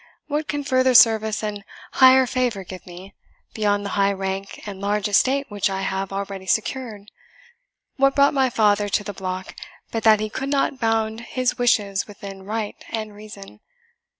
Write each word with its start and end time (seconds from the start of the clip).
What 0.25 0.47
can 0.47 0.63
further 0.63 0.95
service 0.95 1.43
and 1.43 1.63
higher 1.91 2.25
favour 2.25 2.63
give 2.63 2.87
me, 2.87 3.13
beyond 3.53 3.85
the 3.85 3.89
high 3.89 4.13
rank 4.13 4.59
and 4.67 4.81
large 4.81 5.07
estate 5.07 5.45
which 5.49 5.69
I 5.69 5.81
have 5.83 6.11
already 6.11 6.47
secured? 6.47 7.11
What 7.97 8.15
brought 8.15 8.33
my 8.33 8.49
father 8.49 8.89
to 8.89 9.03
the 9.03 9.13
block, 9.13 9.53
but 9.91 10.01
that 10.01 10.19
he 10.19 10.27
could 10.31 10.49
not 10.49 10.79
bound 10.79 11.19
his 11.21 11.59
wishes 11.59 12.07
within 12.07 12.41
right 12.41 12.83
and 12.89 13.13
reason? 13.13 13.59